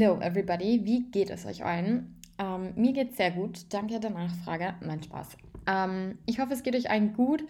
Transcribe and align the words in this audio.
Hallo 0.00 0.20
everybody, 0.20 0.84
wie 0.84 1.10
geht 1.10 1.28
es 1.28 1.44
euch 1.44 1.64
allen? 1.64 2.20
Ähm, 2.38 2.72
mir 2.76 2.92
geht 2.92 3.10
es 3.10 3.16
sehr 3.16 3.32
gut, 3.32 3.72
danke 3.72 3.98
der 3.98 4.10
Nachfrage. 4.10 4.74
Mein 4.80 5.02
Spaß. 5.02 5.36
Ähm, 5.66 6.18
ich 6.24 6.38
hoffe, 6.38 6.52
es 6.52 6.62
geht 6.62 6.76
euch 6.76 6.88
allen 6.88 7.14
gut. 7.14 7.42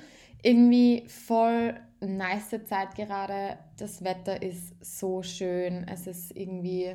Irgendwie 0.42 1.04
voll 1.08 1.78
nice 2.00 2.58
Zeit 2.64 2.94
gerade. 2.94 3.58
Das 3.76 4.02
Wetter 4.02 4.40
ist 4.40 4.74
so 4.80 5.22
schön. 5.22 5.86
Es 5.88 6.06
ist 6.06 6.34
irgendwie, 6.34 6.94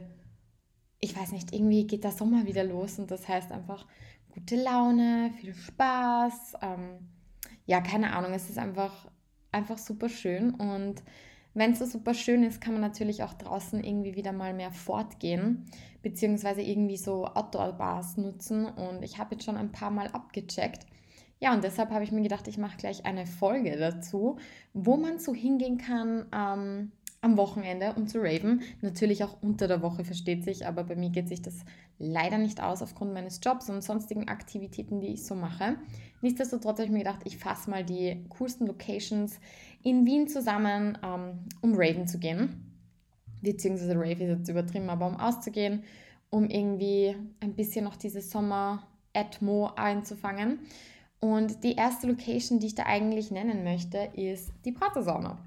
ich 0.99 1.15
weiß 1.15 1.31
nicht, 1.33 1.53
irgendwie 1.53 1.85
geht 1.85 2.03
der 2.03 2.13
Sommer 2.13 2.47
wieder 2.47 2.63
los 2.63 2.97
und 2.97 3.11
das 3.11 3.27
heißt 3.27 3.51
einfach 3.51 3.85
gute 4.31 4.55
Laune, 4.55 5.33
viel 5.39 5.53
Spaß. 5.53 6.55
Ähm, 6.63 7.09
ja, 7.67 7.79
keine 7.81 8.15
Ahnung, 8.15 8.33
es 8.33 8.49
ist 8.49 8.57
einfach, 8.57 9.07
einfach 9.51 9.77
super 9.77 10.09
schön 10.09 10.55
und 10.55 11.03
wenn 11.53 11.73
es 11.73 11.79
so 11.79 11.85
super 11.85 12.13
schön 12.13 12.43
ist, 12.43 12.61
kann 12.61 12.73
man 12.73 12.81
natürlich 12.81 13.23
auch 13.23 13.33
draußen 13.33 13.83
irgendwie 13.83 14.15
wieder 14.15 14.31
mal 14.31 14.53
mehr 14.53 14.71
fortgehen, 14.71 15.65
beziehungsweise 16.01 16.61
irgendwie 16.61 16.97
so 16.97 17.25
Outdoor-Bars 17.25 18.17
nutzen. 18.17 18.65
Und 18.65 19.03
ich 19.03 19.17
habe 19.19 19.35
jetzt 19.35 19.45
schon 19.45 19.57
ein 19.57 19.71
paar 19.71 19.91
Mal 19.91 20.07
abgecheckt. 20.07 20.85
Ja, 21.39 21.53
und 21.53 21.63
deshalb 21.63 21.91
habe 21.91 22.03
ich 22.03 22.11
mir 22.11 22.21
gedacht, 22.21 22.47
ich 22.47 22.57
mache 22.57 22.77
gleich 22.77 23.05
eine 23.05 23.25
Folge 23.25 23.77
dazu, 23.77 24.37
wo 24.73 24.97
man 24.97 25.19
so 25.19 25.33
hingehen 25.33 25.77
kann 25.77 26.25
ähm, 26.33 26.91
am 27.23 27.37
Wochenende, 27.37 27.93
um 27.95 28.07
zu 28.07 28.19
raven. 28.19 28.61
Natürlich 28.81 29.23
auch 29.23 29.41
unter 29.41 29.67
der 29.67 29.81
Woche, 29.81 30.03
versteht 30.03 30.43
sich, 30.43 30.67
aber 30.67 30.83
bei 30.83 30.95
mir 30.95 31.09
geht 31.09 31.29
sich 31.29 31.41
das 31.41 31.65
leider 31.97 32.37
nicht 32.37 32.61
aus 32.61 32.81
aufgrund 32.81 33.13
meines 33.13 33.39
Jobs 33.41 33.69
und 33.69 33.81
sonstigen 33.81 34.27
Aktivitäten, 34.27 34.99
die 34.99 35.07
ich 35.07 35.25
so 35.25 35.33
mache. 35.33 35.77
Nichtsdestotrotz 36.21 36.79
habe 36.79 36.85
ich 36.85 36.91
mir 36.91 36.99
gedacht, 36.99 37.21
ich 37.23 37.37
fasse 37.37 37.69
mal 37.69 37.83
die 37.83 38.25
coolsten 38.37 38.67
Locations 38.67 39.39
in 39.83 40.05
Wien 40.05 40.27
zusammen, 40.27 40.97
ähm, 41.03 41.39
um 41.61 41.73
raven 41.75 42.07
zu 42.07 42.19
gehen. 42.19 42.73
Beziehungsweise 43.41 43.95
Rave 43.95 44.23
ist 44.23 44.39
jetzt 44.39 44.49
übertrieben, 44.49 44.89
aber 44.89 45.07
um 45.07 45.17
auszugehen, 45.17 45.83
um 46.29 46.49
irgendwie 46.49 47.15
ein 47.39 47.53
bisschen 47.55 47.85
noch 47.85 47.95
diese 47.95 48.21
Sommer-Atmo 48.21 49.71
einzufangen. 49.75 50.59
Und 51.19 51.63
die 51.63 51.75
erste 51.75 52.07
Location, 52.07 52.59
die 52.59 52.67
ich 52.67 52.75
da 52.75 52.83
eigentlich 52.83 53.31
nennen 53.31 53.63
möchte, 53.63 54.09
ist 54.13 54.51
die 54.65 54.73
Pratersauna. 54.73 55.37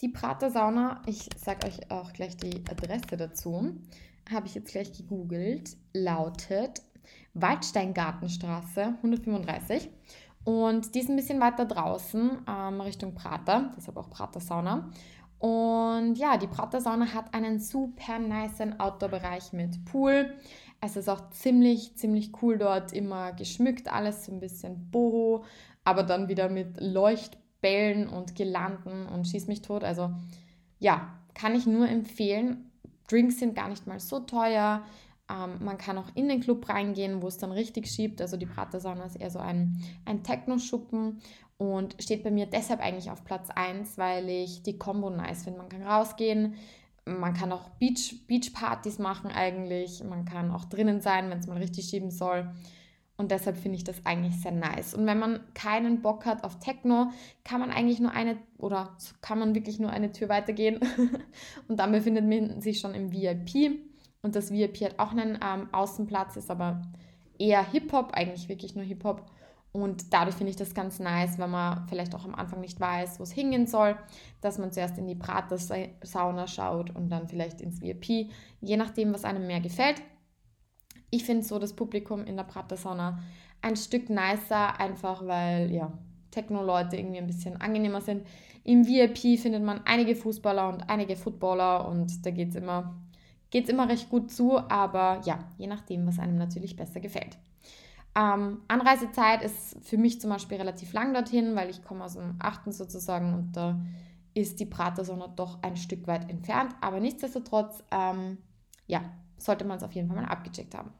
Die 0.00 0.08
Pratersauna, 0.08 1.02
ich 1.06 1.28
sage 1.36 1.66
euch 1.66 1.90
auch 1.90 2.12
gleich 2.12 2.36
die 2.36 2.62
Adresse 2.70 3.16
dazu, 3.16 3.74
habe 4.30 4.46
ich 4.46 4.54
jetzt 4.54 4.70
gleich 4.70 4.92
gegoogelt, 4.92 5.76
lautet 5.92 6.82
Waldsteingartenstraße 7.34 8.94
135. 9.02 9.90
Und 10.44 10.94
die 10.94 11.00
ist 11.00 11.10
ein 11.10 11.16
bisschen 11.16 11.40
weiter 11.40 11.64
draußen, 11.64 12.30
ähm, 12.48 12.80
Richtung 12.80 13.16
Prater, 13.16 13.72
deshalb 13.76 13.96
auch 13.96 14.08
Pratersauna. 14.08 14.88
Und 15.40 16.14
ja, 16.14 16.36
die 16.36 16.46
Pratersauna 16.46 17.12
hat 17.12 17.34
einen 17.34 17.58
super 17.58 18.20
nice 18.20 18.78
Outdoor-Bereich 18.78 19.52
mit 19.52 19.84
Pool. 19.84 20.32
Es 20.80 20.96
ist 20.96 21.08
auch 21.08 21.30
ziemlich, 21.30 21.96
ziemlich 21.96 22.40
cool 22.40 22.56
dort, 22.56 22.92
immer 22.92 23.32
geschmückt, 23.32 23.92
alles 23.92 24.26
so 24.26 24.32
ein 24.32 24.38
bisschen 24.38 24.92
boho, 24.92 25.44
aber 25.82 26.04
dann 26.04 26.28
wieder 26.28 26.48
mit 26.48 26.80
Leuchtbällen 27.58 28.08
und 28.08 28.34
Girlanden 28.34 29.06
und 29.06 29.26
schieß 29.26 29.46
mich 29.46 29.62
tot. 29.62 29.84
Also 29.84 30.10
ja, 30.78 31.18
kann 31.34 31.54
ich 31.54 31.66
nur 31.66 31.88
empfehlen. 31.88 32.70
Drinks 33.08 33.38
sind 33.38 33.54
gar 33.54 33.68
nicht 33.68 33.86
mal 33.86 34.00
so 34.00 34.20
teuer. 34.20 34.82
Ähm, 35.30 35.64
man 35.64 35.78
kann 35.78 35.98
auch 35.98 36.08
in 36.14 36.28
den 36.28 36.40
Club 36.40 36.68
reingehen, 36.68 37.22
wo 37.22 37.28
es 37.28 37.38
dann 37.38 37.52
richtig 37.52 37.88
schiebt. 37.88 38.20
Also 38.20 38.36
die 38.36 38.46
Pratersauna 38.46 39.04
ist 39.04 39.16
eher 39.16 39.30
so 39.30 39.38
ein, 39.38 39.82
ein 40.04 40.22
Techno-Schuppen 40.22 41.20
und 41.56 41.96
steht 42.00 42.22
bei 42.22 42.30
mir 42.30 42.46
deshalb 42.46 42.80
eigentlich 42.80 43.10
auf 43.10 43.24
Platz 43.24 43.48
1, 43.50 43.98
weil 43.98 44.28
ich 44.28 44.62
die 44.62 44.78
Combo 44.78 45.10
nice 45.10 45.44
finde. 45.44 45.58
Man 45.58 45.68
kann 45.68 45.82
rausgehen, 45.82 46.54
man 47.04 47.34
kann 47.34 47.52
auch 47.52 47.70
Beach, 47.80 48.26
Beach-Partys 48.26 48.98
machen 48.98 49.30
eigentlich, 49.30 50.04
man 50.04 50.24
kann 50.24 50.50
auch 50.50 50.66
drinnen 50.66 51.00
sein, 51.00 51.30
wenn 51.30 51.38
es 51.38 51.46
mal 51.46 51.58
richtig 51.58 51.88
schieben 51.88 52.10
soll. 52.10 52.50
Und 53.18 53.32
deshalb 53.32 53.56
finde 53.56 53.76
ich 53.76 53.84
das 53.84 54.06
eigentlich 54.06 54.40
sehr 54.40 54.52
nice. 54.52 54.94
Und 54.94 55.04
wenn 55.04 55.18
man 55.18 55.40
keinen 55.52 56.02
Bock 56.02 56.24
hat 56.24 56.44
auf 56.44 56.60
Techno, 56.60 57.10
kann 57.42 57.58
man 57.58 57.72
eigentlich 57.72 57.98
nur 57.98 58.12
eine 58.12 58.38
oder 58.58 58.96
kann 59.20 59.40
man 59.40 59.56
wirklich 59.56 59.80
nur 59.80 59.90
eine 59.90 60.12
Tür 60.12 60.28
weitergehen. 60.28 60.78
und 61.68 61.80
dann 61.80 61.90
befindet 61.90 62.24
man 62.24 62.60
sich 62.60 62.78
schon 62.78 62.94
im 62.94 63.12
VIP. 63.12 63.80
Und 64.22 64.36
das 64.36 64.52
VIP 64.52 64.82
hat 64.82 65.00
auch 65.00 65.10
einen 65.10 65.36
ähm, 65.44 65.68
Außenplatz, 65.72 66.36
ist 66.36 66.48
aber 66.48 66.80
eher 67.38 67.68
Hip-Hop, 67.68 68.12
eigentlich 68.12 68.48
wirklich 68.48 68.76
nur 68.76 68.84
Hip-Hop. 68.84 69.26
Und 69.72 70.12
dadurch 70.12 70.36
finde 70.36 70.50
ich 70.50 70.56
das 70.56 70.72
ganz 70.72 71.00
nice, 71.00 71.38
wenn 71.38 71.50
man 71.50 71.88
vielleicht 71.88 72.14
auch 72.14 72.24
am 72.24 72.36
Anfang 72.36 72.60
nicht 72.60 72.78
weiß, 72.78 73.18
wo 73.18 73.24
es 73.24 73.32
hingehen 73.32 73.66
soll, 73.66 73.96
dass 74.40 74.58
man 74.58 74.72
zuerst 74.72 74.96
in 74.96 75.08
die 75.08 75.16
Prater-Sauna 75.16 76.46
schaut 76.46 76.94
und 76.94 77.10
dann 77.10 77.28
vielleicht 77.28 77.60
ins 77.60 77.80
VIP, 77.80 78.30
je 78.60 78.76
nachdem, 78.76 79.12
was 79.12 79.24
einem 79.24 79.46
mehr 79.46 79.60
gefällt. 79.60 80.00
Ich 81.10 81.24
finde 81.24 81.44
so 81.44 81.58
das 81.58 81.74
Publikum 81.74 82.24
in 82.24 82.36
der 82.36 82.44
Prater-Sauna 82.44 83.18
ein 83.62 83.76
Stück 83.76 84.10
nicer, 84.10 84.78
einfach 84.78 85.26
weil 85.26 85.70
ja, 85.72 85.92
Techno-Leute 86.30 86.96
irgendwie 86.96 87.18
ein 87.18 87.26
bisschen 87.26 87.60
angenehmer 87.60 88.00
sind. 88.00 88.26
Im 88.64 88.86
VIP 88.86 89.38
findet 89.38 89.62
man 89.62 89.80
einige 89.86 90.14
Fußballer 90.14 90.68
und 90.68 90.88
einige 90.90 91.16
Footballer 91.16 91.88
und 91.88 92.24
da 92.26 92.30
geht 92.30 92.50
es 92.50 92.56
immer, 92.56 92.94
geht's 93.50 93.70
immer 93.70 93.88
recht 93.88 94.10
gut 94.10 94.30
zu, 94.30 94.58
aber 94.58 95.20
ja, 95.24 95.38
je 95.56 95.66
nachdem, 95.66 96.06
was 96.06 96.18
einem 96.18 96.36
natürlich 96.36 96.76
besser 96.76 97.00
gefällt. 97.00 97.38
Ähm, 98.14 98.62
Anreisezeit 98.68 99.42
ist 99.42 99.76
für 99.82 99.96
mich 99.96 100.20
zum 100.20 100.30
Beispiel 100.30 100.58
relativ 100.58 100.92
lang 100.92 101.14
dorthin, 101.14 101.54
weil 101.54 101.70
ich 101.70 101.84
komme 101.84 102.04
aus 102.04 102.14
dem 102.14 102.36
8. 102.40 102.72
sozusagen 102.72 103.34
und 103.34 103.56
da 103.56 103.80
ist 104.34 104.60
die 104.60 104.66
Pratersonne 104.66 105.32
doch 105.34 105.62
ein 105.62 105.76
Stück 105.76 106.06
weit 106.06 106.30
entfernt. 106.30 106.74
Aber 106.80 107.00
nichtsdestotrotz, 107.00 107.82
ähm, 107.90 108.38
ja, 108.86 109.02
sollte 109.38 109.64
man 109.64 109.78
es 109.78 109.82
auf 109.82 109.92
jeden 109.92 110.08
Fall 110.08 110.16
mal 110.16 110.26
abgecheckt 110.26 110.74
haben. 110.74 110.92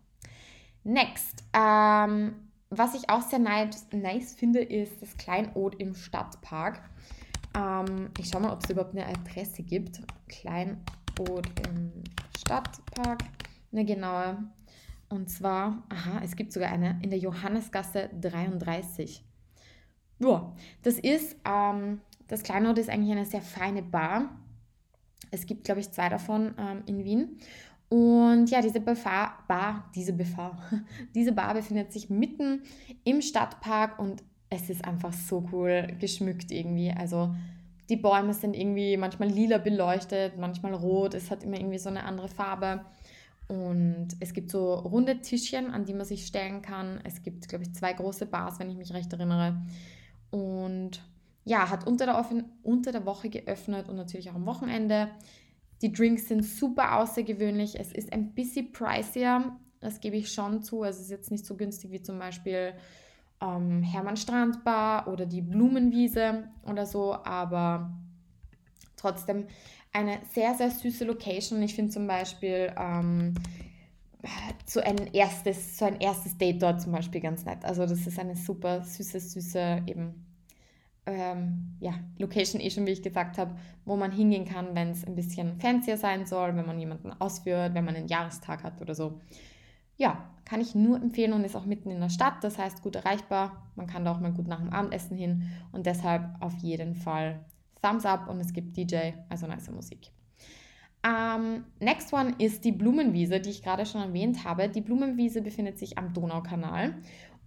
Next, 0.84 1.44
ähm, 1.52 2.34
was 2.70 2.94
ich 2.94 3.10
auch 3.10 3.22
sehr 3.22 3.38
nice, 3.38 3.86
nice 3.92 4.34
finde, 4.34 4.60
ist 4.60 5.02
das 5.02 5.16
Kleinod 5.16 5.74
im 5.80 5.94
Stadtpark. 5.94 6.80
Ähm, 7.56 8.10
ich 8.18 8.28
schaue 8.28 8.42
mal, 8.42 8.52
ob 8.52 8.62
es 8.62 8.70
überhaupt 8.70 8.96
eine 8.96 9.06
Adresse 9.06 9.62
gibt. 9.62 10.00
Kleinod 10.28 11.46
im 11.68 11.92
Stadtpark. 12.38 13.22
Eine 13.70 13.84
genaue 13.84 14.38
und 15.08 15.30
zwar, 15.30 15.82
aha, 15.88 16.20
es 16.22 16.36
gibt 16.36 16.52
sogar 16.52 16.70
eine 16.70 16.98
in 17.02 17.10
der 17.10 17.18
Johannesgasse 17.18 18.10
33. 18.20 19.24
Ja, 20.18 20.52
das 20.82 20.98
ist, 20.98 21.36
ähm, 21.44 22.00
das 22.26 22.42
Kleinod 22.42 22.78
ist 22.78 22.90
eigentlich 22.90 23.12
eine 23.12 23.24
sehr 23.24 23.40
feine 23.40 23.82
Bar. 23.82 24.30
Es 25.30 25.46
gibt, 25.46 25.64
glaube 25.64 25.80
ich, 25.80 25.90
zwei 25.90 26.08
davon 26.08 26.54
ähm, 26.58 26.82
in 26.86 27.04
Wien. 27.04 27.38
Und 27.88 28.50
ja, 28.50 28.60
diese 28.60 28.80
Bar, 28.80 29.38
Bar, 29.46 29.90
diese 29.94 30.12
Bar, 30.12 30.58
diese 31.14 31.32
Bar 31.32 31.54
befindet 31.54 31.92
sich 31.92 32.10
mitten 32.10 32.62
im 33.04 33.22
Stadtpark 33.22 33.98
und 33.98 34.22
es 34.50 34.70
ist 34.70 34.84
einfach 34.84 35.12
so 35.12 35.48
cool 35.52 35.88
geschmückt 35.98 36.50
irgendwie. 36.50 36.90
Also 36.90 37.34
die 37.88 37.96
Bäume 37.96 38.34
sind 38.34 38.54
irgendwie 38.54 38.96
manchmal 38.96 39.28
lila 39.28 39.58
beleuchtet, 39.58 40.36
manchmal 40.36 40.74
rot. 40.74 41.14
Es 41.14 41.30
hat 41.30 41.42
immer 41.42 41.58
irgendwie 41.58 41.78
so 41.78 41.88
eine 41.88 42.04
andere 42.04 42.28
Farbe. 42.28 42.84
Und 43.48 44.08
es 44.20 44.34
gibt 44.34 44.50
so 44.50 44.74
runde 44.74 45.20
Tischchen, 45.22 45.70
an 45.70 45.86
die 45.86 45.94
man 45.94 46.04
sich 46.04 46.26
stellen 46.26 46.60
kann. 46.60 47.00
Es 47.04 47.22
gibt, 47.22 47.48
glaube 47.48 47.64
ich, 47.64 47.74
zwei 47.74 47.94
große 47.94 48.26
Bars, 48.26 48.58
wenn 48.58 48.68
ich 48.68 48.76
mich 48.76 48.92
recht 48.92 49.10
erinnere. 49.12 49.62
Und 50.30 51.02
ja, 51.44 51.70
hat 51.70 51.86
unter 51.86 52.04
der, 52.04 52.26
unter 52.62 52.92
der 52.92 53.06
Woche 53.06 53.30
geöffnet 53.30 53.88
und 53.88 53.96
natürlich 53.96 54.28
auch 54.28 54.34
am 54.34 54.44
Wochenende. 54.44 55.08
Die 55.82 55.92
Drinks 55.92 56.28
sind 56.28 56.44
super 56.44 56.96
außergewöhnlich. 56.96 57.78
Es 57.78 57.92
ist 57.92 58.12
ein 58.12 58.34
bisschen 58.34 58.72
pricier, 58.72 59.56
das 59.80 60.00
gebe 60.00 60.16
ich 60.16 60.32
schon 60.32 60.62
zu. 60.62 60.82
Also 60.82 60.98
es 60.98 61.04
ist 61.06 61.10
jetzt 61.10 61.30
nicht 61.30 61.46
so 61.46 61.56
günstig 61.56 61.92
wie 61.92 62.02
zum 62.02 62.18
Beispiel 62.18 62.74
ähm, 63.40 63.82
Hermann 63.82 64.16
Strandbar 64.16 65.08
oder 65.08 65.26
die 65.26 65.42
Blumenwiese 65.42 66.48
oder 66.68 66.86
so, 66.86 67.14
aber 67.14 67.92
trotzdem 68.96 69.46
eine 69.92 70.18
sehr, 70.32 70.54
sehr 70.54 70.70
süße 70.70 71.04
Location. 71.04 71.62
Ich 71.62 71.74
finde 71.74 71.92
zum 71.92 72.06
Beispiel 72.06 72.72
ähm, 72.76 73.34
so, 74.66 74.80
ein 74.80 75.12
erstes, 75.12 75.78
so 75.78 75.84
ein 75.84 76.00
erstes 76.00 76.36
Date 76.36 76.62
dort 76.62 76.82
zum 76.82 76.92
Beispiel 76.92 77.20
ganz 77.20 77.44
nett. 77.44 77.64
Also 77.64 77.86
das 77.86 78.06
ist 78.06 78.18
eine 78.18 78.36
super 78.36 78.82
süße, 78.82 79.20
süße 79.20 79.82
eben 79.86 80.27
ähm, 81.08 81.76
ja, 81.80 81.94
Location 82.18 82.60
eh 82.60 82.70
schon, 82.70 82.86
wie 82.86 82.90
ich 82.90 83.02
gesagt 83.02 83.38
habe, 83.38 83.54
wo 83.84 83.96
man 83.96 84.12
hingehen 84.12 84.44
kann, 84.44 84.74
wenn 84.74 84.90
es 84.90 85.06
ein 85.06 85.14
bisschen 85.14 85.58
fancier 85.58 85.96
sein 85.96 86.26
soll, 86.26 86.54
wenn 86.56 86.66
man 86.66 86.78
jemanden 86.78 87.12
ausführt, 87.18 87.74
wenn 87.74 87.84
man 87.84 87.96
einen 87.96 88.08
Jahrestag 88.08 88.62
hat 88.62 88.80
oder 88.80 88.94
so. 88.94 89.20
Ja, 89.96 90.30
kann 90.44 90.60
ich 90.60 90.74
nur 90.74 90.96
empfehlen 91.00 91.32
und 91.32 91.44
ist 91.44 91.56
auch 91.56 91.66
mitten 91.66 91.90
in 91.90 92.00
der 92.00 92.10
Stadt, 92.10 92.42
das 92.42 92.58
heißt 92.58 92.82
gut 92.82 92.96
erreichbar. 92.96 93.62
Man 93.74 93.86
kann 93.86 94.04
da 94.04 94.12
auch 94.12 94.20
mal 94.20 94.32
gut 94.32 94.46
nach 94.46 94.60
dem 94.60 94.70
Abendessen 94.70 95.16
hin 95.16 95.50
und 95.72 95.86
deshalb 95.86 96.24
auf 96.40 96.54
jeden 96.58 96.94
Fall 96.94 97.40
Thumbs 97.82 98.04
up 98.04 98.28
und 98.28 98.40
es 98.40 98.52
gibt 98.52 98.76
DJ, 98.76 99.12
also 99.28 99.46
nice 99.46 99.70
Musik. 99.70 100.10
Um, 101.04 101.12
ähm, 101.14 101.64
next 101.78 102.12
one 102.12 102.34
ist 102.38 102.64
die 102.64 102.72
Blumenwiese, 102.72 103.40
die 103.40 103.50
ich 103.50 103.62
gerade 103.62 103.86
schon 103.86 104.00
erwähnt 104.00 104.44
habe. 104.44 104.68
Die 104.68 104.80
Blumenwiese 104.80 105.42
befindet 105.42 105.78
sich 105.78 105.96
am 105.96 106.12
Donaukanal 106.12 106.94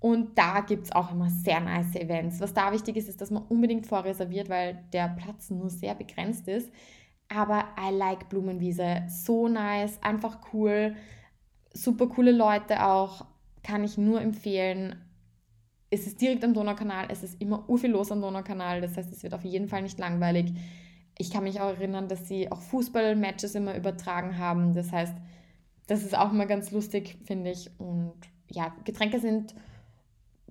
und 0.02 0.36
da 0.36 0.62
gibt 0.62 0.86
es 0.86 0.92
auch 0.92 1.12
immer 1.12 1.30
sehr 1.30 1.60
nice 1.60 1.96
Events. 1.96 2.42
Was 2.42 2.56
da 2.56 2.72
wichtig 2.74 2.98
ist, 2.98 3.08
ist, 3.08 3.22
dass 3.22 3.30
man 3.30 3.44
unbedingt 3.44 3.86
vorreserviert, 3.86 4.50
weil 4.50 4.84
der 4.94 5.10
Platz 5.10 5.52
nur 5.52 5.70
sehr 5.70 5.94
begrenzt 5.94 6.48
ist. 6.48 6.72
aber 7.30 7.66
I 7.80 7.94
like 7.94 8.28
Blumenwiese. 8.28 9.04
So 9.08 9.48
nice, 9.48 10.02
einfach 10.02 10.40
cool. 10.54 10.96
Super 11.74 12.08
coole 12.08 12.32
Leute 12.32 12.84
auch. 12.84 13.26
Kann 13.64 13.84
ich 13.84 13.98
nur 13.98 14.20
empfehlen. 14.22 14.96
Es 15.92 16.08
ist 16.08 16.20
direkt 16.20 16.44
am 16.44 16.56
Donaukanal. 16.56 17.06
Es 17.10 17.24
ist 17.24 17.40
immer 17.40 17.66
viel 17.78 17.92
los 17.92 18.12
am 18.12 18.22
Donaukanal. 18.22 18.82
Das 18.82 18.98
heißt, 18.98 19.12
es 19.14 19.24
wird 19.24 19.36
auf 19.36 19.46
jeden 19.46 19.68
Fall 19.70 19.84
nicht 19.84 20.00
langweilig. 20.00 20.52
Ich 21.18 21.30
kann 21.30 21.44
mich 21.44 21.62
auch 21.62 21.70
erinnern, 21.70 22.08
dass 22.08 22.28
sie 22.28 22.52
auch 22.52 22.62
Fußballmatches 22.62 23.54
immer 23.56 23.78
übertragen 23.78 24.38
haben. 24.40 24.74
Das 24.74 24.92
heißt, 24.92 25.16
das 25.88 26.04
ist 26.04 26.18
auch 26.18 26.32
immer 26.32 26.48
ganz 26.48 26.72
lustig, 26.72 27.20
finde 27.24 27.52
ich. 27.52 27.70
Und 27.80 28.16
ja, 28.50 28.76
Getränke 28.84 29.20
sind 29.20 29.54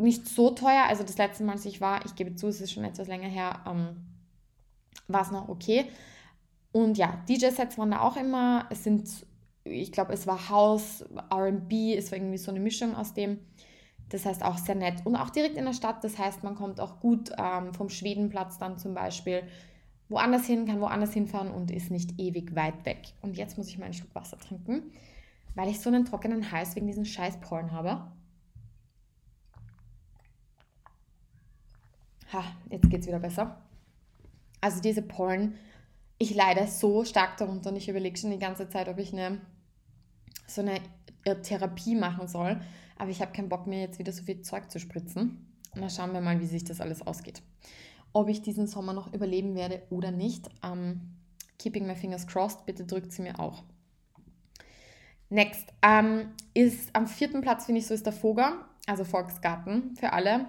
nicht 0.00 0.29
so 0.29 0.50
teuer. 0.50 0.85
Also 0.88 1.02
das 1.02 1.19
letzte 1.19 1.44
Mal, 1.44 1.52
als 1.52 1.64
ich 1.64 1.81
war, 1.81 2.05
ich 2.05 2.14
gebe 2.14 2.35
zu, 2.35 2.49
es 2.49 2.61
ist 2.61 2.73
schon 2.73 2.85
etwas 2.85 3.08
länger 3.08 3.29
her, 3.29 3.61
ähm, 3.67 3.97
war 5.08 5.23
es 5.23 5.31
noch 5.31 5.49
okay. 5.49 5.87
Und 6.73 6.99
ja, 6.99 7.23
DJ-Sets 7.29 7.79
waren 7.79 7.91
da 7.91 8.00
auch 8.00 8.17
immer. 8.17 8.67
Es 8.70 8.85
sind, 8.85 9.08
ich 9.64 9.93
glaube, 9.93 10.12
es 10.12 10.26
war 10.26 10.49
House, 10.49 11.05
RB, 11.32 11.73
es 11.97 12.11
war 12.11 12.19
irgendwie 12.19 12.38
so 12.38 12.50
eine 12.50 12.61
Mischung 12.61 12.94
aus 12.94 13.14
dem. 13.14 13.38
Das 14.08 14.26
heißt 14.26 14.44
auch 14.44 14.58
sehr 14.58 14.75
nett. 14.75 15.05
Und 15.05 15.17
auch 15.17 15.31
direkt 15.31 15.56
in 15.56 15.64
der 15.64 15.73
Stadt. 15.73 16.03
Das 16.05 16.19
heißt, 16.19 16.43
man 16.43 16.55
kommt 16.55 16.81
auch 16.81 17.00
gut 17.00 17.31
ähm, 17.38 17.75
vom 17.75 17.88
Schwedenplatz 17.88 18.58
dann 18.58 18.79
zum 18.79 18.94
Beispiel 18.94 19.43
woanders 20.08 20.46
hin, 20.46 20.67
kann 20.67 20.81
woanders 20.81 21.12
hinfahren 21.12 21.50
und 21.50 21.70
ist 21.70 21.91
nicht 21.91 22.19
ewig 22.19 22.55
weit 22.55 22.85
weg. 22.85 23.14
Und 23.23 23.37
jetzt 23.37 23.56
muss 23.56 23.69
ich 23.69 23.79
mal 23.79 23.85
einen 23.85 23.94
Schluck 23.94 24.14
Wasser 24.14 24.38
trinken, 24.38 24.82
weil 25.55 25.69
ich 25.70 25.81
so 25.81 25.88
einen 25.88 26.05
trockenen 26.05 26.50
Hals 26.50 26.75
wegen 26.75 26.88
diesen 26.88 27.05
scheiß 27.05 27.41
Porn 27.41 27.70
habe. 27.70 28.11
Ha, 32.32 32.44
jetzt 32.71 32.88
geht 32.91 33.00
es 33.00 33.06
wieder 33.06 33.19
besser. 33.19 33.61
Also 34.61 34.81
diese 34.81 35.03
Pollen 35.03 35.55
ich 36.21 36.35
leide 36.35 36.67
so 36.67 37.03
stark 37.06 37.38
darunter 37.38 37.71
und 37.71 37.77
ich 37.77 37.88
überlege 37.88 38.19
schon 38.19 38.31
die 38.31 38.38
ganze 38.38 38.69
Zeit, 38.69 38.88
ob 38.88 38.99
ich 38.99 39.12
eine 39.15 39.41
so 40.47 40.61
eine 40.61 40.79
Therapie 41.43 41.97
machen 41.97 42.29
soll. 42.29 42.61
Aber 42.99 43.11
ich 43.11 43.23
habe 43.23 43.32
keinen 43.32 43.49
Bock 43.49 43.67
mir 43.67 43.81
jetzt 43.81 43.99
wieder 43.99 44.12
so 44.12 44.23
viel 44.23 44.43
Zeug 44.43 44.71
zu 44.71 44.79
spritzen. 44.79 45.47
Und 45.75 45.81
dann 45.81 45.88
schauen 45.88 46.12
wir 46.12 46.21
mal, 46.21 46.38
wie 46.41 46.47
sich 46.47 46.62
das 46.62 46.82
alles 46.82 47.06
ausgeht. 47.06 47.41
Ob 48.12 48.29
ich 48.29 48.43
diesen 48.43 48.67
Sommer 48.67 48.93
noch 48.93 49.15
überleben 49.15 49.55
werde 49.55 49.82
oder 49.88 50.11
nicht. 50.11 50.49
Um, 50.62 50.73
ähm, 50.73 51.00
keeping 51.56 51.87
my 51.87 51.94
fingers 51.94 52.27
crossed, 52.27 52.67
bitte 52.67 52.85
drückt 52.85 53.12
sie 53.12 53.23
mir 53.23 53.41
auch. 53.41 53.62
Next 55.31 55.73
um, 55.82 55.91
ähm, 55.91 56.31
ist 56.53 56.94
am 56.94 57.06
vierten 57.06 57.41
Platz, 57.41 57.65
finde 57.65 57.81
ich, 57.81 57.87
so 57.87 57.94
ist 57.94 58.05
der 58.05 58.12
Voger, 58.12 58.67
also 58.87 59.05
Volksgarten 59.05 59.97
für 59.97 60.12
alle, 60.12 60.47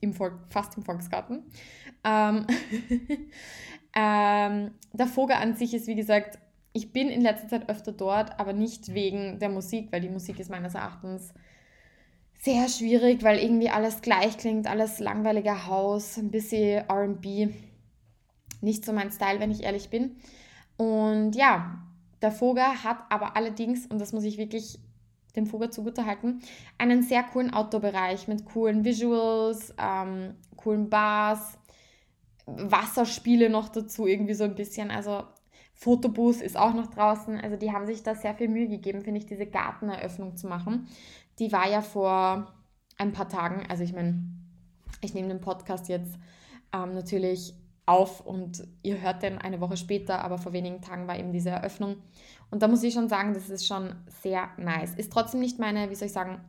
im 0.00 0.12
Volk, 0.12 0.34
fast 0.50 0.76
im 0.76 0.82
Volksgarten. 0.84 1.44
Ähm, 2.04 2.46
Ähm, 3.96 4.72
der 4.92 5.06
Vogel 5.06 5.36
an 5.36 5.54
sich 5.54 5.72
ist, 5.72 5.86
wie 5.86 5.94
gesagt, 5.94 6.38
ich 6.74 6.92
bin 6.92 7.08
in 7.08 7.22
letzter 7.22 7.48
Zeit 7.48 7.70
öfter 7.70 7.92
dort, 7.92 8.38
aber 8.38 8.52
nicht 8.52 8.92
wegen 8.92 9.38
der 9.38 9.48
Musik, 9.48 9.90
weil 9.90 10.02
die 10.02 10.10
Musik 10.10 10.38
ist 10.38 10.50
meines 10.50 10.74
Erachtens 10.74 11.32
sehr 12.42 12.68
schwierig, 12.68 13.22
weil 13.22 13.38
irgendwie 13.38 13.70
alles 13.70 14.02
gleich 14.02 14.36
klingt, 14.36 14.66
alles 14.66 15.00
langweiliger 15.00 15.66
Haus, 15.66 16.18
ein 16.18 16.30
bisschen 16.30 16.84
RB. 16.90 17.54
Nicht 18.60 18.84
so 18.84 18.92
mein 18.92 19.10
Style, 19.10 19.40
wenn 19.40 19.50
ich 19.50 19.62
ehrlich 19.62 19.88
bin. 19.88 20.16
Und 20.76 21.34
ja, 21.34 21.78
der 22.20 22.32
Vogel 22.32 22.62
hat 22.62 22.98
aber 23.08 23.34
allerdings, 23.34 23.86
und 23.86 23.98
das 23.98 24.12
muss 24.12 24.24
ich 24.24 24.36
wirklich 24.36 24.78
dem 25.36 25.46
Vogel 25.46 25.70
zugutehalten, 25.70 26.40
einen 26.78 27.02
sehr 27.02 27.22
coolen 27.22 27.52
Outdoor-Bereich 27.52 28.26
mit 28.28 28.44
coolen 28.46 28.84
Visuals, 28.84 29.74
ähm, 29.78 30.34
coolen 30.56 30.90
Bars, 30.90 31.58
Wasserspiele 32.46 33.50
noch 33.50 33.68
dazu, 33.68 34.06
irgendwie 34.06 34.34
so 34.34 34.44
ein 34.44 34.54
bisschen. 34.54 34.90
Also 34.90 35.24
Fotobooth 35.74 36.40
ist 36.40 36.56
auch 36.56 36.74
noch 36.74 36.88
draußen. 36.88 37.38
Also 37.38 37.56
die 37.56 37.72
haben 37.72 37.86
sich 37.86 38.02
da 38.02 38.14
sehr 38.14 38.34
viel 38.34 38.48
Mühe 38.48 38.68
gegeben, 38.68 39.02
finde 39.02 39.18
ich, 39.18 39.26
diese 39.26 39.46
Garteneröffnung 39.46 40.36
zu 40.36 40.46
machen. 40.46 40.88
Die 41.38 41.52
war 41.52 41.68
ja 41.68 41.82
vor 41.82 42.52
ein 42.96 43.12
paar 43.12 43.28
Tagen. 43.28 43.66
Also 43.68 43.84
ich 43.84 43.92
meine, 43.92 44.22
ich 45.02 45.12
nehme 45.12 45.28
den 45.28 45.40
Podcast 45.40 45.88
jetzt 45.88 46.18
ähm, 46.72 46.94
natürlich 46.94 47.54
auf 47.84 48.20
und 48.26 48.66
ihr 48.82 49.00
hört 49.00 49.22
den 49.22 49.38
eine 49.38 49.60
Woche 49.60 49.76
später, 49.76 50.24
aber 50.24 50.38
vor 50.38 50.52
wenigen 50.52 50.80
Tagen 50.80 51.06
war 51.06 51.18
eben 51.18 51.32
diese 51.32 51.50
Eröffnung. 51.50 51.96
Und 52.50 52.62
da 52.62 52.68
muss 52.68 52.82
ich 52.82 52.94
schon 52.94 53.08
sagen, 53.08 53.34
das 53.34 53.50
ist 53.50 53.66
schon 53.66 53.94
sehr 54.22 54.48
nice. 54.56 54.94
Ist 54.94 55.12
trotzdem 55.12 55.40
nicht 55.40 55.58
meine, 55.58 55.90
wie 55.90 55.94
soll 55.94 56.06
ich 56.06 56.12
sagen, 56.12 56.40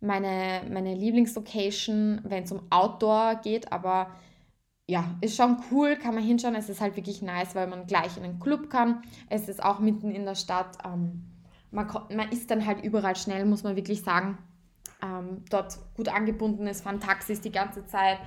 meine, 0.00 0.62
meine 0.70 0.94
Lieblingslocation, 0.94 2.20
wenn 2.24 2.44
es 2.44 2.52
um 2.52 2.62
Outdoor 2.70 3.36
geht, 3.36 3.72
aber 3.72 4.08
ja, 4.88 5.16
ist 5.20 5.36
schon 5.36 5.56
cool, 5.70 5.96
kann 5.96 6.14
man 6.14 6.24
hinschauen. 6.24 6.54
Es 6.54 6.68
ist 6.68 6.80
halt 6.80 6.96
wirklich 6.96 7.22
nice, 7.22 7.54
weil 7.54 7.66
man 7.66 7.86
gleich 7.86 8.16
in 8.16 8.24
einen 8.24 8.40
Club 8.40 8.68
kann. 8.68 9.02
Es 9.28 9.48
ist 9.48 9.62
auch 9.62 9.78
mitten 9.78 10.10
in 10.10 10.24
der 10.24 10.34
Stadt. 10.34 10.78
Ähm, 10.84 11.24
man, 11.70 11.88
man 12.14 12.30
ist 12.30 12.50
dann 12.50 12.66
halt 12.66 12.84
überall 12.84 13.16
schnell, 13.16 13.44
muss 13.44 13.62
man 13.62 13.76
wirklich 13.76 14.02
sagen. 14.02 14.38
Ähm, 15.02 15.44
dort 15.50 15.78
gut 15.94 16.08
angebunden, 16.08 16.66
es 16.66 16.82
fahren 16.82 17.00
Taxis 17.00 17.40
die 17.40 17.52
ganze 17.52 17.86
Zeit. 17.86 18.18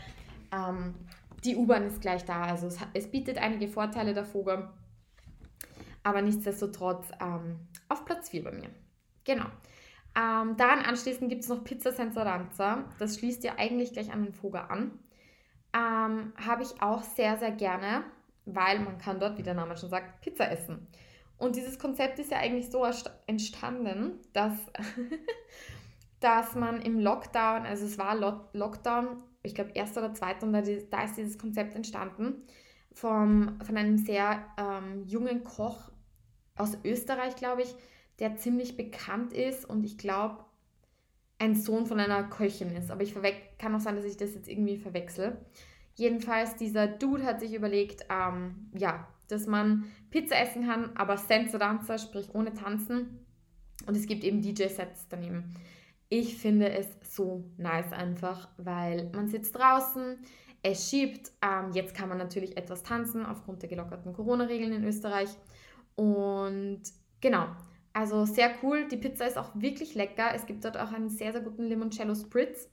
Ähm, 0.52 0.96
die 1.44 1.56
U-Bahn 1.56 1.84
ist 1.84 2.02
gleich 2.02 2.26
da. 2.26 2.44
Also 2.44 2.68
es, 2.68 2.78
es, 2.94 3.12
bietet 3.12 3.38
einige 3.38 3.68
Vorteile 3.68 4.14
der 4.14 4.26
Vogel. 4.26 4.68
Aber 6.06 6.22
nichtsdestotrotz 6.22 7.08
ähm, 7.20 7.60
auf 7.90 8.06
Platz 8.06 8.30
4 8.30 8.46
bei 8.46 8.52
mir. 8.54 8.70
Genau. 9.26 9.48
Ähm, 10.18 10.56
daran 10.56 10.80
anschließend 10.86 11.30
gibt 11.30 11.44
es 11.44 11.50
noch 11.50 11.66
Pizza 11.66 11.92
Senza 11.92 12.24
Ranza. 12.24 12.86
Das 13.00 13.20
schließt 13.20 13.44
ja 13.44 13.56
eigentlich 13.58 13.92
gleich 13.92 14.14
an 14.14 14.24
den 14.24 14.34
Vogel 14.34 14.62
an 14.62 14.98
ähm, 15.76 16.34
habe 16.38 16.64
ich 16.64 16.82
auch 16.82 17.04
sehr, 17.04 17.38
sehr 17.38 17.52
gerne, 17.52 18.04
weil 18.46 18.80
man 18.80 18.98
kann 18.98 19.20
dort, 19.20 19.38
wie 19.38 19.44
der 19.44 19.54
Name 19.54 19.76
schon 19.78 19.90
sagt, 19.90 20.22
Pizza 20.22 20.50
essen. 20.50 20.88
Und 21.38 21.58
dieses 21.58 21.78
Konzept 21.78 22.18
ist 22.20 22.32
ja 22.32 22.38
eigentlich 22.38 22.72
so 22.72 22.86
entstanden, 23.28 24.20
dass, 24.32 24.54
dass 26.22 26.56
man 26.56 26.82
im 26.82 27.00
Lockdown, 27.00 27.66
also 27.66 27.86
es 27.86 27.98
war 27.98 28.16
Lockdown, 28.54 29.22
ich 29.44 29.54
glaube 29.54 29.72
erster 29.74 30.06
oder 30.06 30.14
zweiter, 30.14 30.46
und 30.46 30.54
da, 30.54 30.62
da 30.62 31.04
ist 31.04 31.18
dieses 31.18 31.38
Konzept 31.38 31.76
entstanden 31.76 32.44
vom, 32.94 33.60
von 33.62 33.76
einem 33.76 33.98
sehr 33.98 34.46
ähm, 34.58 35.04
jungen 35.06 35.44
Koch 35.44 35.92
aus 36.56 36.78
Österreich, 36.84 37.36
glaube 37.36 37.64
ich, 37.64 37.76
der 38.20 38.38
ziemlich 38.38 38.78
bekannt 38.78 39.34
ist 39.34 39.66
und 39.66 39.84
ich 39.84 39.98
glaube, 39.98 40.46
ein 41.38 41.56
Sohn 41.56 41.86
von 41.86 42.00
einer 42.00 42.24
Köchin 42.24 42.76
ist. 42.76 42.92
Aber 42.92 43.04
ich 43.04 43.14
kann 43.58 43.76
auch 43.76 43.80
sein, 43.80 43.96
dass 43.96 44.06
ich 44.06 44.18
das 44.18 44.34
jetzt 44.34 44.48
irgendwie 44.48 44.78
verwechsel. 44.78 45.38
Jedenfalls, 45.96 46.56
dieser 46.56 46.88
Dude 46.88 47.24
hat 47.24 47.40
sich 47.40 47.54
überlegt, 47.54 48.06
ähm, 48.10 48.70
ja, 48.74 49.08
dass 49.28 49.48
man 49.48 49.86
Pizza 50.10 50.40
essen 50.40 50.68
kann, 50.68 50.96
aber 50.96 51.18
senza 51.18 51.58
danza, 51.58 51.98
sprich 51.98 52.34
ohne 52.34 52.54
Tanzen. 52.54 53.26
Und 53.86 53.98
es 53.98 54.08
gibt 54.08 54.24
eben 54.24 54.42
DJ-Sets 54.42 55.08
daneben. 55.10 55.54
Ich 56.10 56.38
finde 56.38 56.70
es 56.70 56.88
so 57.04 57.44
nice 57.58 57.92
einfach, 57.92 58.50
weil 58.58 59.10
man 59.14 59.28
sitzt 59.28 59.56
draußen, 59.56 60.18
es 60.64 60.90
schiebt. 60.90 61.32
Ähm, 61.42 61.72
jetzt 61.74 61.96
kann 61.96 62.10
man 62.10 62.18
natürlich 62.18 62.58
etwas 62.58 62.84
tanzen 62.84 63.26
aufgrund 63.26 63.62
der 63.62 63.70
gelockerten 63.70 64.14
Corona-Regeln 64.14 64.72
in 64.72 64.84
Österreich. 64.84 65.30
Und 65.96 66.82
genau, 67.22 67.48
also 67.94 68.26
sehr 68.26 68.52
cool. 68.62 68.88
Die 68.88 68.98
Pizza 68.98 69.26
ist 69.26 69.38
auch 69.38 69.52
wirklich 69.56 69.96
lecker. 69.96 70.32
Es 70.34 70.46
gibt 70.46 70.66
dort 70.66 70.78
auch 70.78 70.92
einen 70.92 71.10
sehr, 71.10 71.32
sehr 71.32 71.42
guten 71.42 71.64
Limoncello 71.64 72.14
Spritz, 72.14 72.70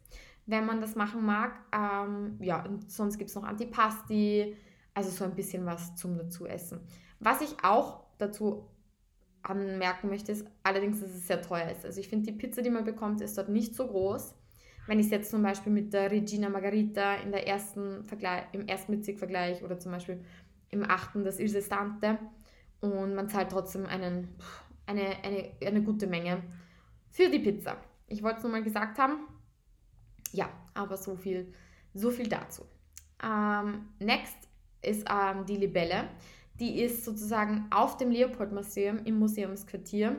wenn 0.46 0.66
man 0.66 0.80
das 0.80 0.96
machen 0.96 1.24
mag. 1.24 1.52
Ähm, 1.72 2.38
ja, 2.40 2.64
und 2.64 2.90
sonst 2.90 3.18
gibt 3.18 3.30
es 3.30 3.36
noch 3.36 3.44
Antipasti, 3.44 4.56
also 4.94 5.10
so 5.10 5.24
ein 5.24 5.34
bisschen 5.34 5.64
was 5.64 5.94
zum 5.94 6.18
dazu 6.18 6.46
essen. 6.46 6.80
Was 7.20 7.40
ich 7.40 7.54
auch 7.62 8.02
dazu 8.18 8.68
anmerken 9.42 10.08
möchte, 10.08 10.32
ist 10.32 10.46
allerdings, 10.62 11.00
dass 11.00 11.10
es 11.10 11.26
sehr 11.26 11.42
teuer 11.42 11.70
ist. 11.70 11.84
Also 11.84 12.00
ich 12.00 12.08
finde, 12.08 12.32
die 12.32 12.38
Pizza, 12.38 12.62
die 12.62 12.70
man 12.70 12.84
bekommt, 12.84 13.20
ist 13.20 13.38
dort 13.38 13.48
nicht 13.48 13.74
so 13.74 13.86
groß. 13.86 14.34
Wenn 14.86 14.98
ich 14.98 15.06
es 15.06 15.12
jetzt 15.12 15.30
zum 15.30 15.42
Beispiel 15.42 15.72
mit 15.72 15.92
der 15.92 16.10
Regina 16.10 16.48
Margarita 16.48 17.14
in 17.16 17.30
der 17.30 17.46
ersten 17.46 18.04
im 18.52 18.66
ersten 18.66 18.92
Bezirk 18.92 19.18
vergleiche 19.18 19.64
oder 19.64 19.78
zum 19.78 19.92
Beispiel 19.92 20.24
im 20.70 20.82
achten 20.82 21.24
das 21.24 21.38
Il 21.38 21.48
Sestante 21.48 22.18
und 22.82 23.14
man 23.14 23.28
zahlt 23.28 23.50
trotzdem 23.50 23.86
einen 23.86 24.36
eine, 24.86 25.24
eine, 25.24 25.52
eine 25.64 25.82
gute 25.82 26.06
Menge 26.06 26.42
für 27.10 27.28
die 27.28 27.38
Pizza. 27.38 27.76
Ich 28.08 28.22
wollte 28.22 28.38
es 28.38 28.42
nur 28.42 28.52
mal 28.52 28.62
gesagt 28.62 28.98
haben. 28.98 29.26
Ja, 30.32 30.50
aber 30.74 30.96
so 30.96 31.16
viel, 31.16 31.52
so 31.94 32.10
viel 32.10 32.28
dazu. 32.28 32.64
Ähm, 33.22 33.88
next 33.98 34.36
ist 34.82 35.06
ähm, 35.10 35.46
die 35.46 35.56
Libelle. 35.56 36.08
Die 36.58 36.80
ist 36.80 37.04
sozusagen 37.04 37.66
auf 37.70 37.96
dem 37.96 38.10
Leopold-Museum 38.10 39.04
im 39.04 39.18
Museumsquartier. 39.18 40.16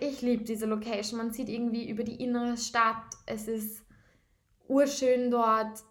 Ich 0.00 0.22
liebe 0.22 0.44
diese 0.44 0.66
Location. 0.66 1.18
Man 1.18 1.32
sieht 1.32 1.48
irgendwie 1.48 1.88
über 1.88 2.04
die 2.04 2.22
innere 2.22 2.56
Stadt. 2.56 3.04
Es 3.26 3.48
ist 3.48 3.84
urschön 4.66 5.30
dort. 5.30 5.82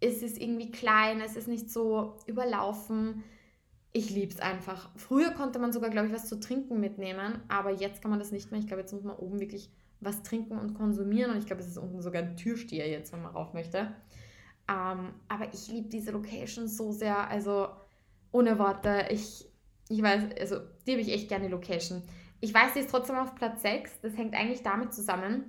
Es 0.00 0.22
ist 0.22 0.40
irgendwie 0.40 0.70
klein. 0.70 1.20
Es 1.20 1.36
ist 1.36 1.48
nicht 1.48 1.70
so 1.70 2.16
überlaufen 2.26 3.24
ich 3.92 4.10
liebe 4.10 4.32
es 4.32 4.40
einfach. 4.40 4.90
Früher 4.96 5.30
konnte 5.32 5.58
man 5.58 5.72
sogar, 5.72 5.90
glaube 5.90 6.08
ich, 6.08 6.12
was 6.12 6.28
zu 6.28 6.38
trinken 6.38 6.78
mitnehmen, 6.78 7.40
aber 7.48 7.70
jetzt 7.70 8.02
kann 8.02 8.10
man 8.10 8.20
das 8.20 8.30
nicht 8.30 8.50
mehr. 8.50 8.60
Ich 8.60 8.66
glaube, 8.66 8.82
jetzt 8.82 8.92
muss 8.92 9.02
man 9.02 9.16
oben 9.16 9.40
wirklich 9.40 9.70
was 10.00 10.22
trinken 10.22 10.58
und 10.58 10.74
konsumieren 10.74 11.32
und 11.32 11.38
ich 11.38 11.46
glaube, 11.46 11.62
es 11.62 11.68
ist 11.68 11.76
unten 11.76 12.00
sogar 12.00 12.22
ein 12.22 12.36
Türsteher 12.36 12.88
jetzt, 12.88 13.12
wenn 13.12 13.22
man 13.22 13.32
rauf 13.32 13.52
möchte. 13.52 13.94
Ähm, 14.68 15.14
aber 15.28 15.52
ich 15.52 15.68
liebe 15.68 15.88
diese 15.88 16.12
Location 16.12 16.68
so 16.68 16.92
sehr. 16.92 17.28
Also 17.28 17.68
ohne 18.32 18.58
Worte. 18.58 19.06
Ich, 19.10 19.46
ich 19.88 20.02
weiß, 20.02 20.24
also 20.40 20.60
die 20.86 20.92
habe 20.92 21.02
ich 21.02 21.12
echt 21.12 21.28
gerne 21.28 21.48
Location. 21.48 22.02
Ich 22.40 22.54
weiß, 22.54 22.74
sie 22.74 22.80
ist 22.80 22.90
trotzdem 22.90 23.16
auf 23.16 23.34
Platz 23.34 23.62
6. 23.62 24.00
Das 24.02 24.16
hängt 24.16 24.34
eigentlich 24.34 24.62
damit 24.62 24.94
zusammen, 24.94 25.44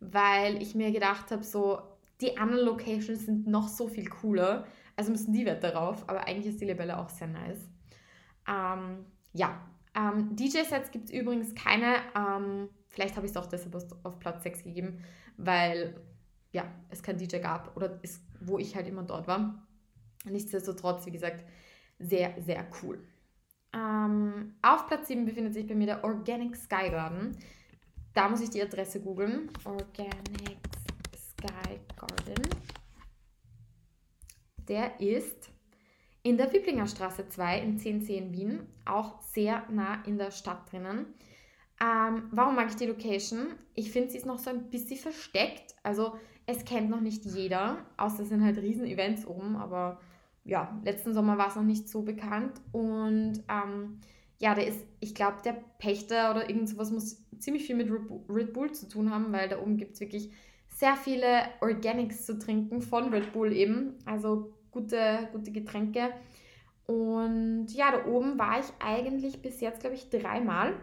weil 0.00 0.60
ich 0.62 0.74
mir 0.74 0.90
gedacht 0.90 1.30
habe, 1.30 1.44
so, 1.44 1.78
die 2.20 2.38
anderen 2.38 2.64
Locations 2.64 3.26
sind 3.26 3.46
noch 3.46 3.68
so 3.68 3.88
viel 3.88 4.08
cooler. 4.08 4.66
Also 4.96 5.10
müssen 5.10 5.32
die 5.32 5.44
Wert 5.44 5.62
darauf. 5.62 6.08
Aber 6.08 6.26
eigentlich 6.26 6.54
ist 6.54 6.60
die 6.60 6.66
Libelle 6.66 6.98
auch 6.98 7.10
sehr 7.10 7.28
nice. 7.28 7.68
Ähm, 8.48 9.06
ja, 9.32 9.60
ähm, 9.94 10.34
DJ-Sets 10.36 10.90
gibt 10.90 11.06
es 11.06 11.10
übrigens 11.10 11.54
keine. 11.54 11.96
Ähm, 12.16 12.68
vielleicht 12.88 13.16
habe 13.16 13.26
ich 13.26 13.32
es 13.32 13.36
auch 13.36 13.46
deshalb 13.46 13.74
auf 14.04 14.18
Platz 14.18 14.42
6 14.42 14.64
gegeben, 14.64 15.04
weil 15.36 16.00
ja, 16.52 16.64
es 16.90 17.02
kein 17.02 17.18
DJ 17.18 17.38
gab 17.38 17.76
oder 17.76 17.98
ist, 18.02 18.22
wo 18.40 18.58
ich 18.58 18.76
halt 18.76 18.86
immer 18.86 19.02
dort 19.02 19.26
war. 19.26 19.66
Nichtsdestotrotz, 20.24 21.06
wie 21.06 21.10
gesagt, 21.10 21.44
sehr, 21.98 22.34
sehr 22.40 22.66
cool. 22.82 23.02
Ähm, 23.74 24.54
auf 24.62 24.86
Platz 24.86 25.08
7 25.08 25.24
befindet 25.24 25.54
sich 25.54 25.66
bei 25.66 25.74
mir 25.74 25.86
der 25.86 26.04
Organic 26.04 26.56
Sky 26.56 26.90
Garden. 26.90 27.36
Da 28.12 28.28
muss 28.28 28.42
ich 28.42 28.50
die 28.50 28.62
Adresse 28.62 29.00
googeln. 29.00 29.50
Organic 29.64 30.58
Sky 31.16 31.80
Garden. 31.96 32.48
Der 34.68 35.00
ist 35.00 35.51
in 36.22 36.36
der 36.36 36.52
Wiblinger 36.52 36.86
Straße 36.86 37.28
2 37.28 37.58
in 37.58 37.70
1010 37.72 38.32
Wien, 38.32 38.60
auch 38.84 39.20
sehr 39.22 39.64
nah 39.70 40.02
in 40.06 40.18
der 40.18 40.30
Stadt 40.30 40.70
drinnen. 40.70 41.06
Ähm, 41.80 42.28
warum 42.30 42.54
mag 42.54 42.68
ich 42.68 42.76
die 42.76 42.86
Location? 42.86 43.48
Ich 43.74 43.90
finde, 43.90 44.10
sie 44.10 44.18
ist 44.18 44.26
noch 44.26 44.38
so 44.38 44.50
ein 44.50 44.70
bisschen 44.70 44.98
versteckt. 44.98 45.74
Also 45.82 46.14
es 46.46 46.64
kennt 46.64 46.90
noch 46.90 47.00
nicht 47.00 47.24
jeder, 47.24 47.78
außer 47.96 48.22
es 48.22 48.28
sind 48.28 48.44
halt 48.44 48.58
Riesen-Events 48.58 49.26
oben, 49.26 49.56
aber 49.56 50.00
ja, 50.44 50.80
letzten 50.84 51.14
Sommer 51.14 51.38
war 51.38 51.48
es 51.48 51.56
noch 51.56 51.62
nicht 51.62 51.88
so 51.88 52.02
bekannt. 52.02 52.60
Und 52.70 53.42
ähm, 53.48 54.00
ja, 54.38 54.54
der 54.54 54.66
ist, 54.66 54.84
ich 55.00 55.14
glaube, 55.14 55.38
der 55.44 55.56
Pächter 55.78 56.30
oder 56.30 56.48
irgend 56.48 56.68
sowas 56.68 56.92
muss 56.92 57.24
ziemlich 57.38 57.64
viel 57.64 57.76
mit 57.76 57.90
Red 58.28 58.52
Bull 58.52 58.72
zu 58.72 58.88
tun 58.88 59.10
haben, 59.10 59.32
weil 59.32 59.48
da 59.48 59.60
oben 59.60 59.76
gibt 59.76 59.94
es 59.94 60.00
wirklich 60.00 60.30
sehr 60.68 60.96
viele 60.96 61.42
Organics 61.60 62.26
zu 62.26 62.38
trinken 62.38 62.82
von 62.82 63.12
Red 63.12 63.32
Bull 63.32 63.52
eben. 63.52 63.98
Also 64.04 64.52
gute, 64.72 65.28
gute 65.32 65.52
Getränke. 65.52 66.12
Und 66.86 67.68
ja, 67.68 67.92
da 67.92 68.06
oben 68.06 68.38
war 68.38 68.58
ich 68.58 68.66
eigentlich 68.80 69.40
bis 69.40 69.60
jetzt, 69.60 69.80
glaube 69.80 69.94
ich, 69.94 70.10
dreimal, 70.10 70.74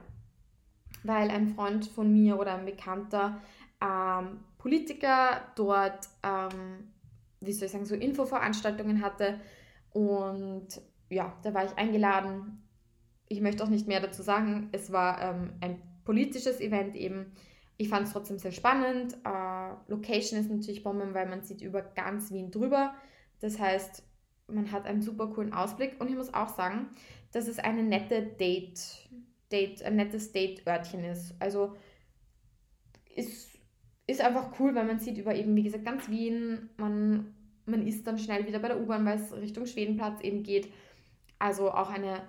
weil 1.03 1.29
ein 1.29 1.49
Freund 1.49 1.85
von 1.85 2.11
mir 2.11 2.39
oder 2.39 2.55
ein 2.55 2.65
Bekannter 2.65 3.41
ähm, 3.81 4.39
Politiker 4.57 5.41
dort, 5.55 6.07
ähm, 6.23 6.91
wie 7.41 7.53
soll 7.53 7.65
ich 7.65 7.71
sagen, 7.71 7.85
so 7.85 7.95
Infoveranstaltungen 7.95 9.01
hatte. 9.01 9.39
Und 9.91 10.67
ja, 11.09 11.33
da 11.43 11.53
war 11.53 11.65
ich 11.65 11.77
eingeladen. 11.77 12.63
Ich 13.27 13.41
möchte 13.41 13.63
auch 13.63 13.69
nicht 13.69 13.87
mehr 13.87 14.01
dazu 14.01 14.21
sagen. 14.21 14.69
Es 14.71 14.91
war 14.91 15.21
ähm, 15.21 15.53
ein 15.61 15.81
politisches 16.03 16.59
Event 16.59 16.95
eben. 16.95 17.33
Ich 17.77 17.89
fand 17.89 18.07
es 18.07 18.13
trotzdem 18.13 18.37
sehr 18.37 18.51
spannend. 18.51 19.17
Äh, 19.23 19.69
Location 19.87 20.39
ist 20.39 20.49
natürlich 20.49 20.83
Bomben, 20.83 21.13
weil 21.13 21.29
man 21.29 21.43
sieht 21.43 21.61
über 21.61 21.81
ganz 21.81 22.31
Wien 22.31 22.51
drüber. 22.51 22.93
Das 23.39 23.59
heißt, 23.59 24.03
man 24.47 24.71
hat 24.71 24.85
einen 24.85 25.01
super 25.01 25.27
coolen 25.27 25.53
Ausblick 25.53 25.99
und 25.99 26.09
ich 26.09 26.15
muss 26.15 26.33
auch 26.33 26.49
sagen, 26.49 26.89
dass 27.31 27.47
es 27.47 27.59
eine 27.59 27.83
nette 27.83 28.23
Date, 28.23 29.09
Date 29.51 29.83
ein 29.83 29.95
nettes 29.95 30.31
Date-Örtchen 30.31 31.03
ist. 31.03 31.35
Also 31.39 31.75
ist, 33.15 33.49
ist 34.07 34.21
einfach 34.21 34.59
cool, 34.59 34.73
weil 34.75 34.85
man 34.85 34.99
sieht 34.99 35.17
über 35.17 35.35
eben, 35.35 35.55
wie 35.55 35.63
gesagt, 35.63 35.85
ganz 35.85 36.09
Wien. 36.09 36.69
Man, 36.77 37.35
man 37.65 37.85
ist 37.85 38.07
dann 38.07 38.19
schnell 38.19 38.47
wieder 38.47 38.59
bei 38.59 38.69
der 38.69 38.81
U-Bahn, 38.81 39.05
weil 39.05 39.19
es 39.19 39.33
Richtung 39.33 39.65
Schwedenplatz 39.65 40.21
eben 40.21 40.43
geht. 40.43 40.71
Also 41.37 41.71
auch 41.71 41.89
eine 41.89 42.21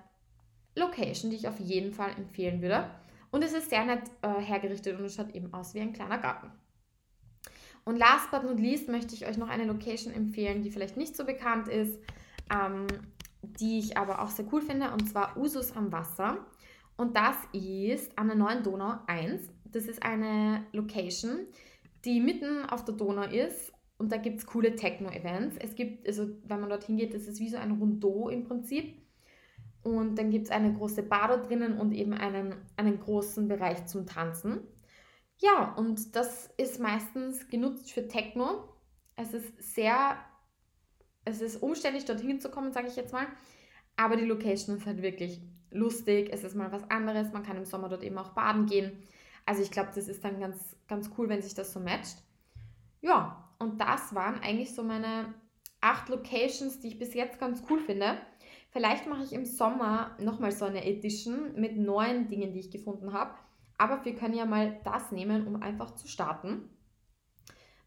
Location, 0.76 1.30
die 1.30 1.36
ich 1.36 1.48
auf 1.48 1.58
jeden 1.58 1.92
Fall 1.92 2.10
empfehlen 2.16 2.62
würde. 2.62 2.90
Und 3.30 3.42
es 3.42 3.52
ist 3.52 3.70
sehr 3.70 3.84
nett 3.84 4.02
äh, 4.22 4.40
hergerichtet 4.40 4.98
und 4.98 5.04
es 5.04 5.14
schaut 5.14 5.34
eben 5.34 5.52
aus 5.54 5.74
wie 5.74 5.80
ein 5.80 5.92
kleiner 5.92 6.18
Garten. 6.18 6.50
Und 7.84 7.96
last 7.96 8.30
but 8.30 8.44
not 8.44 8.60
least 8.60 8.88
möchte 8.88 9.14
ich 9.14 9.26
euch 9.26 9.38
noch 9.38 9.48
eine 9.48 9.64
Location 9.64 10.12
empfehlen, 10.12 10.62
die 10.62 10.70
vielleicht 10.70 10.96
nicht 10.96 11.16
so 11.16 11.24
bekannt 11.24 11.68
ist, 11.68 11.98
ähm, 12.52 12.86
die 13.42 13.78
ich 13.78 13.96
aber 13.96 14.22
auch 14.22 14.28
sehr 14.28 14.44
cool 14.52 14.60
finde, 14.60 14.90
und 14.90 15.08
zwar 15.08 15.36
Usus 15.36 15.74
am 15.76 15.92
Wasser. 15.92 16.46
Und 16.96 17.16
das 17.16 17.36
ist 17.52 18.18
an 18.18 18.26
der 18.26 18.36
neuen 18.36 18.62
Donau 18.62 18.94
1. 19.06 19.48
Das 19.64 19.86
ist 19.86 20.02
eine 20.02 20.66
Location, 20.72 21.46
die 22.04 22.20
mitten 22.20 22.66
auf 22.66 22.84
der 22.84 22.94
Donau 22.94 23.22
ist 23.22 23.72
und 24.00 24.12
da 24.12 24.16
gibt 24.16 24.38
es 24.38 24.46
coole 24.46 24.76
Techno-Events. 24.76 25.56
Es 25.58 25.74
gibt, 25.74 26.06
also 26.06 26.26
wenn 26.44 26.60
man 26.60 26.70
dorthin 26.70 26.96
geht, 26.96 27.14
das 27.14 27.26
ist 27.26 27.38
wie 27.38 27.50
so 27.50 27.58
ein 27.58 27.72
Rondeau 27.72 28.30
im 28.30 28.44
Prinzip. 28.44 28.94
Und 29.82 30.18
dann 30.18 30.30
gibt 30.30 30.46
es 30.46 30.50
eine 30.50 30.72
große 30.72 31.02
Bar 31.02 31.28
da 31.28 31.36
drinnen 31.36 31.78
und 31.78 31.92
eben 31.92 32.14
einen, 32.14 32.54
einen 32.76 32.98
großen 32.98 33.46
Bereich 33.48 33.86
zum 33.86 34.06
Tanzen. 34.06 34.60
Ja, 35.40 35.74
und 35.74 36.14
das 36.16 36.50
ist 36.58 36.80
meistens 36.80 37.48
genutzt 37.48 37.92
für 37.92 38.06
Techno. 38.06 38.68
Es 39.16 39.32
ist 39.32 39.74
sehr, 39.74 40.18
es 41.24 41.40
ist 41.40 41.62
umständlich, 41.62 42.04
dorthin 42.04 42.40
zu 42.40 42.50
kommen, 42.50 42.72
sage 42.72 42.88
ich 42.88 42.96
jetzt 42.96 43.14
mal. 43.14 43.26
Aber 43.96 44.16
die 44.16 44.26
Location 44.26 44.76
ist 44.76 44.86
halt 44.86 45.00
wirklich 45.00 45.40
lustig. 45.70 46.28
Es 46.30 46.44
ist 46.44 46.54
mal 46.54 46.72
was 46.72 46.88
anderes. 46.90 47.32
Man 47.32 47.42
kann 47.42 47.56
im 47.56 47.64
Sommer 47.64 47.88
dort 47.88 48.02
eben 48.02 48.18
auch 48.18 48.30
baden 48.30 48.66
gehen. 48.66 49.02
Also 49.46 49.62
ich 49.62 49.70
glaube, 49.70 49.90
das 49.94 50.08
ist 50.08 50.22
dann 50.24 50.40
ganz, 50.40 50.76
ganz 50.88 51.10
cool, 51.16 51.30
wenn 51.30 51.40
sich 51.40 51.54
das 51.54 51.72
so 51.72 51.80
matcht. 51.80 52.18
Ja, 53.00 53.48
und 53.58 53.80
das 53.80 54.14
waren 54.14 54.40
eigentlich 54.42 54.74
so 54.74 54.82
meine 54.82 55.32
acht 55.80 56.10
Locations, 56.10 56.80
die 56.80 56.88
ich 56.88 56.98
bis 56.98 57.14
jetzt 57.14 57.40
ganz 57.40 57.62
cool 57.70 57.80
finde. 57.80 58.18
Vielleicht 58.72 59.06
mache 59.06 59.24
ich 59.24 59.32
im 59.32 59.46
Sommer 59.46 60.16
nochmal 60.20 60.52
so 60.52 60.66
eine 60.66 60.84
Edition 60.84 61.54
mit 61.58 61.78
neuen 61.78 62.28
Dingen, 62.28 62.52
die 62.52 62.60
ich 62.60 62.70
gefunden 62.70 63.14
habe. 63.14 63.34
Aber 63.80 64.04
wir 64.04 64.14
können 64.14 64.34
ja 64.34 64.44
mal 64.44 64.78
das 64.84 65.10
nehmen, 65.10 65.46
um 65.46 65.62
einfach 65.62 65.94
zu 65.94 66.06
starten 66.06 66.68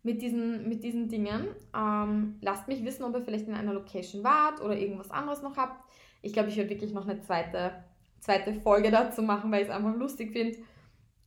mit 0.01 0.23
diesen, 0.23 0.67
mit 0.67 0.83
diesen 0.83 1.07
Dingen. 1.07 1.49
Ähm, 1.71 2.39
lasst 2.41 2.67
mich 2.67 2.83
wissen, 2.83 3.03
ob 3.03 3.13
ihr 3.13 3.21
vielleicht 3.21 3.47
in 3.47 3.53
einer 3.53 3.73
Location 3.73 4.23
wart 4.23 4.59
oder 4.59 4.75
irgendwas 4.75 5.11
anderes 5.11 5.43
noch 5.43 5.55
habt. 5.55 5.87
Ich 6.23 6.33
glaube, 6.33 6.49
ich 6.49 6.57
werde 6.57 6.71
wirklich 6.71 6.93
noch 6.93 7.07
eine 7.07 7.21
zweite, 7.21 7.83
zweite 8.19 8.55
Folge 8.55 8.89
dazu 8.89 9.21
machen, 9.21 9.51
weil 9.51 9.61
ich 9.61 9.69
es 9.69 9.73
einfach 9.73 9.93
lustig 9.93 10.31
finde. 10.31 10.57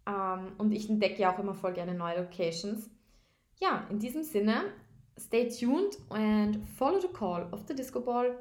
Ähm, 0.05 0.53
und 0.59 0.73
ich 0.73 0.91
entdecke 0.91 1.23
ja 1.23 1.33
auch 1.33 1.39
immer 1.39 1.55
voll 1.55 1.73
gerne 1.73 1.95
neue 1.95 2.19
Locations. 2.19 2.91
Ja, 3.61 3.87
in 3.89 4.01
diesem 4.01 4.25
Sinne, 4.25 4.65
stay 5.17 5.49
tuned 5.49 5.97
and 6.11 6.59
follow 6.77 6.99
the 6.99 7.07
call 7.07 7.49
of 7.53 7.63
the 7.69 7.75
Disco 7.75 8.01
Ball. 8.01 8.37